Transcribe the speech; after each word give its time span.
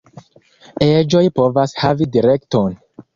Eĝoj 0.85 1.21
povas 1.41 1.75
havi 1.83 2.09
direkton. 2.17 2.75